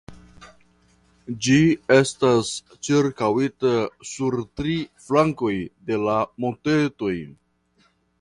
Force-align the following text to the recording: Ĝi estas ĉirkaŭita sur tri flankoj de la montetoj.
Ĝi 1.47 1.57
estas 1.95 2.49
ĉirkaŭita 2.87 3.73
sur 4.13 4.37
tri 4.61 4.79
flankoj 5.09 5.53
de 5.91 6.01
la 6.07 6.17
montetoj. 6.47 7.13